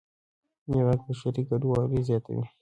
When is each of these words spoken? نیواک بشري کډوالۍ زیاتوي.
نیواک 0.69 0.99
بشري 1.07 1.43
کډوالۍ 1.49 2.01
زیاتوي. 2.09 2.45